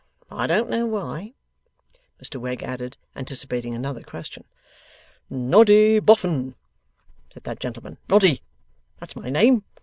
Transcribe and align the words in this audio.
I 0.31 0.47
don't 0.47 0.67
know 0.71 0.87
why,' 0.87 1.35
Mr 2.19 2.41
Wegg 2.41 2.63
added, 2.63 2.97
anticipating 3.15 3.75
another 3.75 4.01
question. 4.01 4.45
'Noddy 5.29 5.99
Boffin,' 5.99 6.55
said 7.31 7.43
that 7.43 7.59
gentleman. 7.59 7.99
'Noddy. 8.09 8.41
That's 8.99 9.15
my 9.15 9.29
name. 9.29 9.63